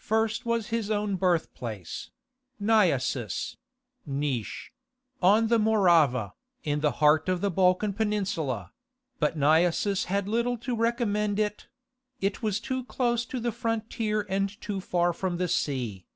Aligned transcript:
First 0.00 0.46
was 0.46 0.68
his 0.68 0.90
own 0.90 1.16
birth 1.16 1.52
place—Naissus 1.52 3.58
(Nisch) 4.08 4.70
on 5.20 5.48
the 5.48 5.58
Morava, 5.58 6.32
in 6.62 6.80
the 6.80 6.90
heart 7.04 7.28
of 7.28 7.42
the 7.42 7.50
Balkan 7.50 7.92
Peninsula; 7.92 8.72
but 9.20 9.36
Naissus 9.36 10.04
had 10.04 10.26
little 10.26 10.56
to 10.56 10.74
recommend 10.74 11.38
it: 11.38 11.68
it 12.22 12.40
was 12.42 12.60
too 12.60 12.86
close 12.86 13.26
to 13.26 13.38
the 13.38 13.52
frontier 13.52 14.24
and 14.30 14.58
too 14.62 14.80
far 14.80 15.12
from 15.12 15.36
the 15.36 15.48
sea. 15.48 16.06